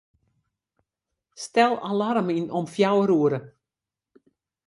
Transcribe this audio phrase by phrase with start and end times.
[1.43, 3.39] Stel alarm yn om fjouwer oere.